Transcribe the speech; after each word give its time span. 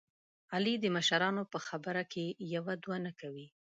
علي 0.53 0.75
د 0.79 0.85
مشرانو 0.95 1.43
په 1.51 1.59
خبره 1.67 2.03
کې 2.11 2.25
یوه 2.55 2.73
دوه 2.83 2.97
نه 3.05 3.11
کوي. 3.19 3.47